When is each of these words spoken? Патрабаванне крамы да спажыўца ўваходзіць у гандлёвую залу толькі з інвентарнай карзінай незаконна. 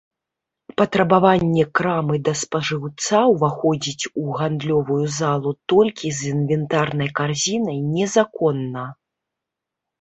Патрабаванне 0.81 1.65
крамы 1.79 2.15
да 2.29 2.33
спажыўца 2.43 3.19
ўваходзіць 3.33 4.09
у 4.23 4.25
гандлёвую 4.41 4.99
залу 5.19 5.55
толькі 5.77 6.07
з 6.23 6.35
інвентарнай 6.35 7.09
карзінай 7.23 7.77
незаконна. 7.95 8.91